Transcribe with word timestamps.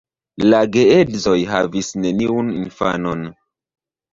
La 0.45 0.61
geedzoj 0.77 1.35
havis 1.51 1.91
neniun 2.07 2.51
infanon. 2.63 3.23